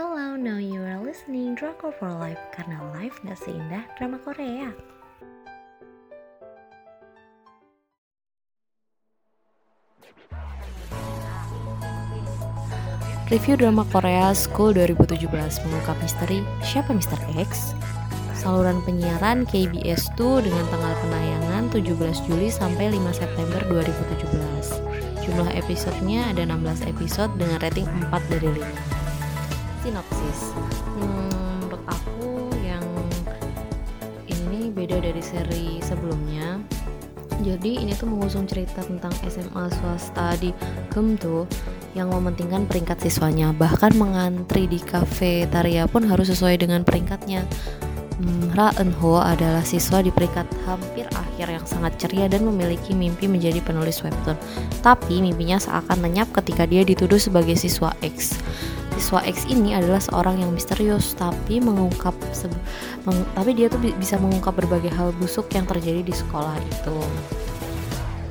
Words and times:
Hello, 0.00 0.32
now 0.32 0.56
you 0.56 0.80
are 0.80 0.96
listening 0.96 1.52
Drakor 1.52 1.92
for 1.92 2.08
Life 2.08 2.40
karena 2.56 2.80
life 2.96 3.20
gak 3.20 3.36
seindah 3.36 3.84
drama 4.00 4.16
Korea. 4.24 4.72
Review 13.28 13.60
drama 13.60 13.84
Korea 13.92 14.32
School 14.32 14.72
2017 14.72 15.28
mengungkap 15.68 15.96
misteri 16.00 16.40
siapa 16.64 16.96
Mr. 16.96 17.20
X? 17.36 17.76
Saluran 18.32 18.80
penyiaran 18.88 19.44
KBS 19.44 20.16
2 20.16 20.48
dengan 20.48 20.64
tanggal 20.72 20.96
penayangan 21.04 21.68
17 21.76 22.24
Juli 22.24 22.48
sampai 22.48 22.88
5 22.88 23.20
September 23.20 23.60
2017. 23.68 25.28
Jumlah 25.28 25.52
episodenya 25.52 26.24
ada 26.32 26.48
16 26.48 26.88
episode 26.88 27.28
dengan 27.36 27.60
rating 27.60 27.84
4 28.08 28.32
dari 28.32 28.48
5. 28.64 28.99
Sinopsis. 29.80 30.52
Hmm, 30.92 31.64
menurut 31.64 31.80
aku 31.88 32.52
yang 32.60 32.84
ini 34.28 34.68
beda 34.68 35.00
dari 35.00 35.24
seri 35.24 35.80
sebelumnya. 35.80 36.60
Jadi 37.40 37.80
ini 37.80 37.96
tuh 37.96 38.04
mengusung 38.04 38.44
cerita 38.44 38.84
tentang 38.84 39.08
SMA 39.24 39.72
swasta 39.72 40.36
di 40.36 40.52
Gemdo 40.92 41.48
yang 41.96 42.12
mementingkan 42.12 42.68
peringkat 42.68 43.00
siswanya. 43.00 43.56
Bahkan 43.56 43.96
mengantri 43.96 44.68
di 44.68 44.76
kafetaria 44.76 45.88
pun 45.88 46.04
harus 46.04 46.28
sesuai 46.28 46.60
dengan 46.60 46.84
peringkatnya. 46.84 47.48
Hmm, 48.20 48.52
Ra 48.52 48.76
Eun 48.76 48.92
Ho 49.00 49.16
adalah 49.16 49.64
siswa 49.64 50.04
di 50.04 50.12
peringkat 50.12 50.44
hampir 50.68 51.08
akhir 51.16 51.48
yang 51.48 51.64
sangat 51.64 51.96
ceria 51.96 52.28
dan 52.28 52.44
memiliki 52.44 52.92
mimpi 52.92 53.24
menjadi 53.24 53.64
penulis 53.64 54.04
webtoon. 54.04 54.36
Tapi 54.84 55.24
mimpinya 55.24 55.56
seakan 55.56 56.04
lenyap 56.04 56.28
ketika 56.36 56.68
dia 56.68 56.84
dituduh 56.84 57.16
sebagai 57.16 57.56
siswa 57.56 57.96
X. 58.04 58.36
Siswa 59.00 59.24
X 59.24 59.48
ini 59.48 59.72
adalah 59.72 59.96
seorang 59.96 60.44
yang 60.44 60.52
misterius 60.52 61.16
tapi 61.16 61.56
mengungkap 61.56 62.12
meng, 63.08 63.24
tapi 63.32 63.56
dia 63.56 63.72
tuh 63.72 63.80
bisa 63.96 64.20
mengungkap 64.20 64.52
berbagai 64.52 64.92
hal 64.92 65.16
busuk 65.16 65.48
yang 65.56 65.64
terjadi 65.64 66.04
di 66.04 66.12
sekolah 66.12 66.52
itu. 66.60 66.98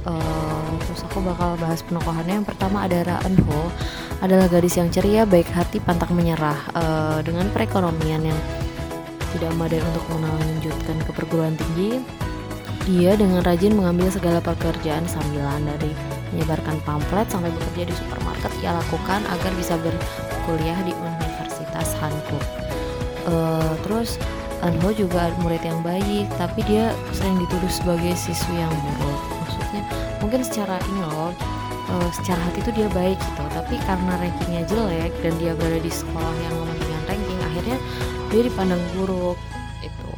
Uh, 0.06 0.70
terus 0.86 1.02
aku 1.10 1.26
bakal 1.26 1.58
bahas 1.58 1.82
penokohannya. 1.82 2.46
Yang 2.46 2.54
pertama 2.54 2.86
ada 2.86 3.02
Ra 3.02 3.18
Eun 3.26 3.42
Ho, 3.50 3.74
adalah 4.22 4.46
gadis 4.46 4.78
yang 4.78 4.94
ceria, 4.94 5.26
baik 5.26 5.50
hati, 5.50 5.82
pantang 5.82 6.14
menyerah 6.14 6.62
uh, 6.78 7.18
dengan 7.26 7.50
perekonomian 7.50 8.30
yang 8.30 8.40
tidak 9.34 9.50
memadai 9.58 9.82
untuk 9.82 10.06
melanjutkan 10.22 11.02
ke 11.02 11.12
perguruan 11.18 11.58
tinggi. 11.58 11.98
Dia 12.86 13.18
dengan 13.18 13.42
rajin 13.42 13.74
mengambil 13.74 14.14
segala 14.14 14.38
pekerjaan 14.38 15.10
sambilan 15.10 15.66
dari 15.66 15.90
menyebarkan 16.30 16.78
pamflet 16.86 17.26
sampai 17.26 17.50
bekerja 17.50 17.90
di 17.90 17.94
supermarket 17.98 18.54
ia 18.62 18.78
lakukan 18.78 19.26
agar 19.34 19.52
bisa 19.58 19.74
berkuliah 20.50 20.82
di 20.82 20.94
Universitas 20.98 21.94
Hankook. 22.02 22.46
Uh, 23.30 23.78
terus 23.86 24.18
Anho 24.66 24.90
juga 24.90 25.30
murid 25.46 25.62
yang 25.62 25.80
baik, 25.86 26.26
tapi 26.42 26.66
dia 26.66 26.90
sering 27.14 27.38
dituduh 27.38 27.70
sebagai 27.70 28.18
siswi 28.18 28.58
yang 28.58 28.74
buruk. 28.74 29.22
Maksudnya 29.46 29.82
mungkin 30.26 30.42
secara 30.42 30.82
ini 30.90 31.06
loh, 31.06 31.32
uh, 31.94 32.10
secara 32.18 32.42
hati 32.50 32.66
itu 32.66 32.72
dia 32.74 32.90
baik 32.90 33.22
gitu, 33.22 33.44
tapi 33.54 33.78
karena 33.86 34.18
rankingnya 34.18 34.66
jelek 34.66 35.14
dan 35.22 35.34
dia 35.38 35.54
berada 35.54 35.80
di 35.80 35.92
sekolah 35.94 36.34
yang 36.42 36.54
mementingkan 36.66 37.02
ranking, 37.06 37.40
akhirnya 37.46 37.78
dia 38.34 38.42
dipandang 38.50 38.82
buruk 38.98 39.38
itu 39.86 40.10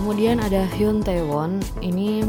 kemudian 0.00 0.40
ada 0.40 0.64
Hyun 0.64 1.04
Taewon 1.04 1.60
ini 1.84 2.24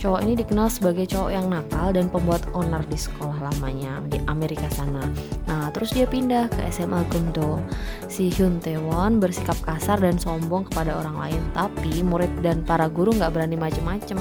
cowok 0.00 0.24
ini 0.24 0.40
dikenal 0.40 0.72
sebagai 0.72 1.04
cowok 1.04 1.28
yang 1.28 1.52
nakal 1.52 1.92
dan 1.92 2.08
pembuat 2.08 2.40
onar 2.56 2.80
di 2.88 2.96
sekolah 2.96 3.36
lamanya 3.36 4.00
di 4.08 4.16
Amerika 4.32 4.64
sana. 4.72 5.04
Nah 5.44 5.68
terus 5.76 5.92
dia 5.92 6.08
pindah 6.08 6.48
ke 6.48 6.64
SMA 6.72 7.04
Gumdo 7.12 7.60
si 8.08 8.32
Hyun 8.32 8.64
Taewon 8.64 9.20
bersikap 9.20 9.60
kasar 9.60 10.00
dan 10.00 10.16
sombong 10.16 10.72
kepada 10.72 10.96
orang 10.96 11.20
lain 11.20 11.36
tapi 11.52 12.00
murid 12.00 12.32
dan 12.40 12.64
para 12.64 12.88
guru 12.88 13.12
nggak 13.12 13.28
berani 13.28 13.60
macem-macem. 13.60 14.16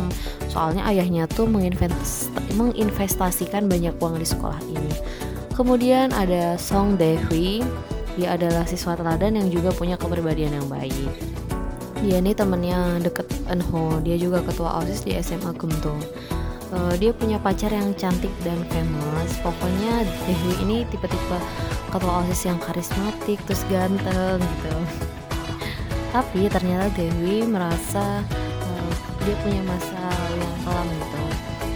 Soalnya 0.52 0.84
ayahnya 0.92 1.32
tuh 1.32 1.48
menginvestasikan 1.48 3.72
banyak 3.72 3.96
uang 4.04 4.20
di 4.20 4.28
sekolah 4.28 4.60
ini. 4.68 4.92
Kemudian 5.56 6.12
ada 6.12 6.60
Song 6.60 7.00
Dae-hwi 7.00 7.64
dia 8.20 8.36
adalah 8.36 8.68
siswa 8.68 9.00
teladan 9.00 9.40
yang 9.40 9.48
juga 9.48 9.72
punya 9.72 9.96
kepribadian 9.96 10.60
yang 10.60 10.68
baik. 10.68 11.39
Dia 12.00 12.24
ini 12.24 12.32
temennya 12.32 12.96
deket 13.04 13.28
Enho, 13.52 14.00
dia 14.00 14.16
juga 14.16 14.40
ketua 14.40 14.80
OSIS 14.80 15.04
di 15.04 15.20
SMA 15.20 15.52
Gumto. 15.52 16.00
Uh, 16.72 16.96
dia 16.96 17.12
punya 17.12 17.36
pacar 17.42 17.76
yang 17.76 17.92
cantik 18.00 18.32
dan 18.48 18.56
famous. 18.72 19.36
Pokoknya 19.44 20.08
Dewi 20.24 20.54
ini 20.64 20.78
tipe-tipe 20.88 21.38
ketua 21.92 22.24
OSIS 22.24 22.48
yang 22.48 22.56
karismatik, 22.64 23.36
terus 23.44 23.68
ganteng 23.68 24.40
gitu. 24.40 24.76
Tapi 26.16 26.48
ternyata 26.48 26.88
Dewi 26.96 27.44
merasa 27.44 28.24
uh, 28.64 28.92
dia 29.28 29.36
punya 29.44 29.60
masa 29.68 30.00
yang 30.40 30.56
kelam 30.64 30.88
gitu, 30.88 31.22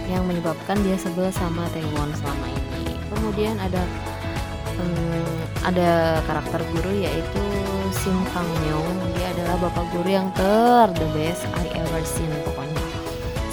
yang 0.08 0.22
menyebabkan 0.24 0.80
dia 0.88 0.96
sebel 0.96 1.28
sama 1.36 1.68
Taewon 1.76 2.10
selama 2.16 2.46
ini. 2.48 2.96
Kemudian 3.12 3.60
ada 3.60 3.84
hmm, 4.80 5.36
ada 5.68 6.24
karakter 6.24 6.64
guru 6.72 6.96
yaitu 6.96 7.44
Sim 8.02 8.18
Kang 8.34 8.48
Myung 8.64 8.98
dia 9.14 9.30
adalah 9.30 9.70
bapak 9.70 9.86
guru 9.94 10.10
yang 10.10 10.28
ter 10.34 10.90
the 10.98 11.06
best 11.14 11.46
I 11.54 11.70
ever 11.78 12.02
seen 12.02 12.28
pokoknya. 12.42 12.82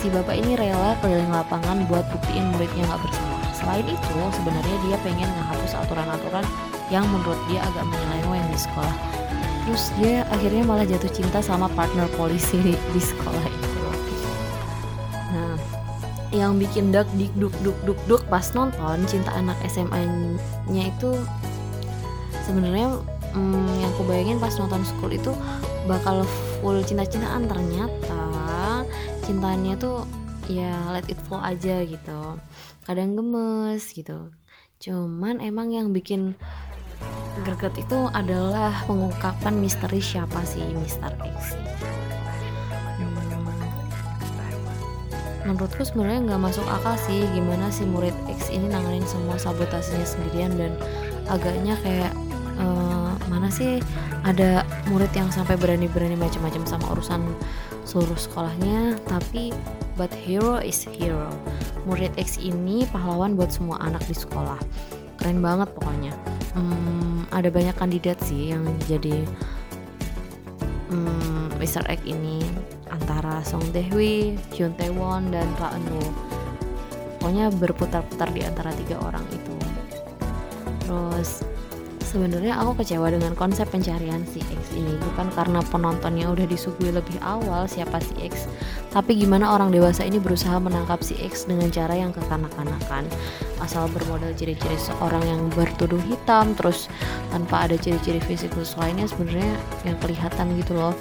Si 0.02 0.10
bapak 0.10 0.34
ini 0.34 0.58
rela 0.58 0.98
keliling 1.00 1.30
lapangan 1.30 1.86
buat 1.86 2.04
buktiin 2.10 2.50
muridnya 2.50 2.90
nggak 2.90 3.02
bersalah. 3.06 3.42
Selain 3.54 3.86
itu 3.86 4.18
sebenarnya 4.34 4.78
dia 4.90 4.98
pengen 5.06 5.30
ngehapus 5.30 5.78
aturan-aturan 5.86 6.46
yang 6.90 7.06
menurut 7.14 7.38
dia 7.46 7.62
agak 7.62 7.86
menyeleweng 7.86 8.42
di 8.50 8.58
sekolah. 8.58 8.96
Terus 9.70 9.84
dia 10.02 10.26
akhirnya 10.34 10.64
malah 10.66 10.90
jatuh 10.90 11.12
cinta 11.14 11.40
sama 11.40 11.70
partner 11.78 12.10
polisi 12.18 12.58
di, 12.60 12.74
di 12.74 13.02
sekolah 13.02 13.46
itu. 13.46 13.70
Nah 15.38 15.54
yang 16.34 16.58
bikin 16.58 16.90
dak 16.90 17.06
dik 17.14 17.30
duk 17.38 17.54
duk 17.62 17.78
duk 17.86 18.00
duk 18.10 18.24
pas 18.26 18.44
nonton 18.58 19.06
cinta 19.06 19.30
anak 19.38 19.56
SMA-nya 19.70 20.90
itu 20.90 21.14
sebenarnya 22.44 23.00
hmm, 23.34 23.82
yang 23.82 23.92
aku 23.96 24.04
bayangin 24.08 24.38
pas 24.40 24.54
nonton 24.56 24.84
school 24.84 25.12
itu 25.12 25.32
bakal 25.90 26.24
full 26.60 26.80
cinta-cintaan 26.84 27.48
ternyata. 27.48 28.24
Cintanya 29.24 29.76
tuh 29.80 30.08
ya 30.52 30.76
let 30.92 31.08
it 31.08 31.20
flow 31.28 31.40
aja 31.40 31.84
gitu. 31.84 32.40
Kadang 32.84 33.16
gemes 33.16 33.92
gitu. 33.92 34.32
Cuman 34.82 35.40
emang 35.40 35.70
yang 35.72 35.94
bikin 35.94 36.34
greget 37.48 37.74
itu 37.80 38.00
adalah 38.12 38.84
pengungkapan 38.86 39.58
misteri 39.58 40.04
siapa 40.04 40.44
sih 40.44 40.62
Mr. 40.62 41.14
X? 41.22 41.56
Menurutku 45.42 45.82
sebenarnya 45.82 46.22
nggak 46.32 46.42
masuk 46.42 46.66
akal 46.70 46.94
sih 47.02 47.26
gimana 47.34 47.74
si 47.74 47.82
murid 47.84 48.14
X 48.30 48.54
ini 48.54 48.70
nanganin 48.70 49.04
semua 49.10 49.42
sabotasinya 49.42 50.06
sendirian 50.06 50.54
dan 50.54 50.72
agaknya 51.26 51.74
kayak 51.82 52.14
uh, 52.62 53.01
mana 53.28 53.48
sih 53.52 53.84
ada 54.24 54.68
murid 54.92 55.12
yang 55.16 55.32
sampai 55.32 55.58
berani-berani 55.58 56.16
macam-macam 56.16 56.64
sama 56.68 56.86
urusan 56.96 57.22
seluruh 57.84 58.18
sekolahnya 58.18 59.00
tapi 59.10 59.52
but 59.98 60.12
hero 60.14 60.62
is 60.62 60.86
hero 60.86 61.30
murid 61.84 62.14
X 62.16 62.38
ini 62.38 62.86
pahlawan 62.94 63.34
buat 63.34 63.50
semua 63.50 63.82
anak 63.82 64.06
di 64.06 64.16
sekolah 64.16 64.60
keren 65.18 65.42
banget 65.42 65.70
pokoknya 65.74 66.14
hmm, 66.54 67.30
ada 67.34 67.50
banyak 67.50 67.76
kandidat 67.78 68.18
sih 68.24 68.54
yang 68.54 68.64
jadi 68.86 69.26
hmm, 70.92 71.58
Mr. 71.62 71.86
X 71.88 72.02
ini 72.06 72.42
antara 72.92 73.40
Song 73.48 73.64
Dae-hwi, 73.72 74.36
Hyun 74.58 74.76
Tae-won, 74.76 75.32
dan 75.32 75.48
Ra 75.56 75.72
Eun-woo. 75.78 76.12
Pokoknya 77.18 77.54
berputar-putar 77.54 78.34
di 78.34 78.42
antara 78.44 78.74
tiga 78.76 78.98
orang 79.00 79.24
itu. 79.30 79.56
Terus 80.84 81.46
sebenarnya 82.12 82.60
aku 82.60 82.84
kecewa 82.84 83.08
dengan 83.08 83.32
konsep 83.40 83.72
pencarian 83.72 84.28
si 84.28 84.44
X 84.44 84.76
ini. 84.76 85.00
Bukan 85.00 85.32
karena 85.32 85.64
penontonnya 85.72 86.28
udah 86.28 86.44
disuguhi 86.44 86.92
lebih 86.92 87.16
awal 87.24 87.66
siapa 87.66 88.04
si 88.04 88.14
X 88.28 88.52
tapi 88.92 89.16
gimana 89.16 89.56
orang 89.56 89.72
dewasa 89.72 90.04
ini 90.04 90.20
berusaha 90.20 90.60
menangkap 90.60 91.00
si 91.00 91.16
X 91.16 91.48
dengan 91.48 91.72
cara 91.72 91.96
yang 91.96 92.12
kekanak-kanakan. 92.12 93.08
Asal 93.64 93.88
bermodal 93.88 94.36
ciri-ciri 94.36 94.76
seorang 94.76 95.24
yang 95.24 95.42
bertuduh 95.56 96.00
hitam 96.12 96.52
terus 96.60 96.92
tanpa 97.32 97.72
ada 97.72 97.80
ciri-ciri 97.80 98.20
fisik 98.28 98.52
khusus 98.52 98.76
lainnya 98.76 99.08
sebenarnya 99.08 99.56
yang 99.88 99.96
kelihatan 100.04 100.60
gitu 100.60 100.76
loh. 100.76 100.92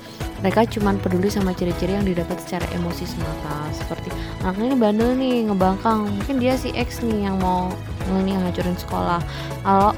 Mereka 0.41 0.71
cuma 0.71 0.95
peduli 1.03 1.29
sama 1.35 1.51
ciri-ciri 1.51 1.99
yang 1.99 2.07
didapat 2.07 2.39
secara 2.39 2.65
emosi 2.79 3.11
semata 3.11 3.75
seperti 3.75 4.09
anaknya 4.47 4.67
ini 4.71 4.77
bandel 4.79 5.11
nih 5.19 5.37
ngebangkang. 5.51 6.07
Mungkin 6.15 6.39
dia 6.39 6.55
si 6.55 6.71
X 6.71 7.03
nih 7.03 7.27
yang 7.27 7.43
mau 7.43 7.75
ini 8.09 8.37
ngacurin 8.37 8.77
sekolah 8.77 9.21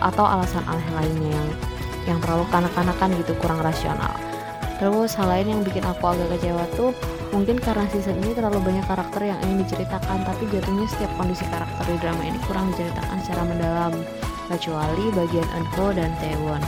atau 0.03 0.25
alasan 0.27 0.65
aneh 0.67 0.89
lainnya 0.97 1.31
yang 1.37 1.49
yang 2.07 2.19
terlalu 2.19 2.45
kanak-kanakan 2.51 3.15
gitu 3.23 3.33
kurang 3.39 3.63
rasional. 3.63 4.11
Terus 4.83 5.15
hal 5.15 5.31
lain 5.31 5.47
yang 5.47 5.61
bikin 5.63 5.87
aku 5.87 6.11
agak 6.11 6.35
kecewa 6.39 6.67
tuh 6.75 6.91
mungkin 7.31 7.57
karena 7.63 7.87
season 7.89 8.19
ini 8.19 8.35
terlalu 8.35 8.59
banyak 8.61 8.83
karakter 8.91 9.23
yang 9.25 9.39
ingin 9.47 9.63
diceritakan 9.63 10.27
tapi 10.27 10.43
jatuhnya 10.51 10.87
setiap 10.91 11.13
kondisi 11.15 11.47
karakter 11.47 11.85
di 11.87 11.97
drama 12.03 12.23
ini 12.27 12.39
kurang 12.51 12.75
diceritakan 12.75 13.17
secara 13.23 13.43
mendalam 13.47 13.95
kecuali 14.51 15.05
bagian 15.15 15.49
Enho 15.55 15.87
dan 15.95 16.11
Taewon. 16.19 16.63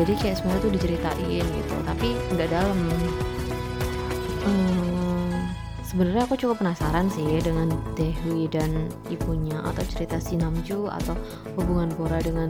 Jadi 0.00 0.12
kayak 0.16 0.40
sebenarnya 0.40 0.64
tuh 0.64 0.72
diceritain 0.72 1.44
gitu 1.44 1.76
tapi 1.84 2.08
nggak 2.32 2.48
dalam. 2.48 2.78
Hmm, 4.40 4.79
sebenarnya 5.90 6.22
aku 6.22 6.38
cukup 6.38 6.62
penasaran 6.62 7.10
sih 7.10 7.26
dengan 7.42 7.74
Dewi 7.98 8.46
dan 8.46 8.86
ibunya 9.10 9.58
atau 9.66 9.82
cerita 9.90 10.22
si 10.22 10.38
Namju 10.38 10.86
atau 10.86 11.18
hubungan 11.58 11.90
Bora 11.98 12.22
dengan 12.22 12.46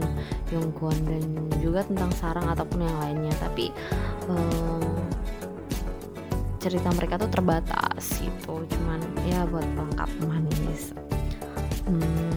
Yongkwon 0.53 0.97
dan 1.09 1.23
juga 1.57 1.81
tentang 1.81 2.13
Sarang 2.13 2.45
ataupun 2.53 2.85
yang 2.85 2.97
lainnya. 3.01 3.33
Tapi 3.41 3.73
um, 4.29 4.85
cerita 6.61 6.93
mereka 6.93 7.17
tuh 7.17 7.33
terbatas 7.33 8.21
gitu. 8.21 8.61
Cuman 8.69 9.01
ya 9.25 9.49
buat 9.49 9.65
pelengkap 9.73 10.11
manis. 10.29 10.93
Hmm, 11.89 12.30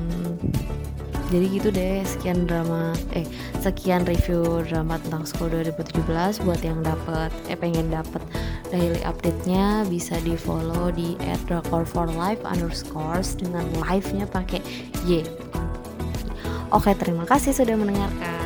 jadi 1.32 1.46
gitu 1.48 1.68
deh 1.72 2.04
sekian 2.04 2.44
drama 2.44 2.92
eh 3.16 3.24
sekian 3.64 4.04
review 4.04 4.64
drama 4.68 5.00
tentang 5.08 5.24
School 5.24 5.48
2017 5.52 6.44
buat 6.44 6.60
yang 6.60 6.84
dapat 6.84 7.32
eh 7.48 7.56
pengen 7.56 7.88
dapat 7.88 8.20
daily 8.68 9.00
update-nya 9.06 9.88
bisa 9.88 10.20
di 10.20 10.36
follow 10.36 10.92
di 10.92 11.16
@drakor4life 11.48 12.42
underscores 12.44 13.38
dengan 13.38 13.64
live-nya 13.80 14.28
pakai 14.28 14.60
Y. 15.08 15.24
Oke, 16.74 16.90
terima 16.98 17.22
kasih 17.22 17.54
sudah 17.54 17.78
mendengarkan. 17.78 18.43